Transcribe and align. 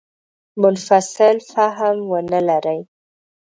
منفصل 0.61 1.35
فهم 1.53 1.95
ونه 2.11 2.39
لري. 2.47 2.79